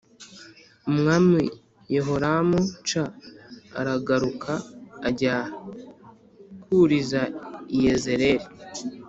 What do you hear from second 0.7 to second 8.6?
Umwami Yehoramu c aragaruka ajya kw uriza i Yezereli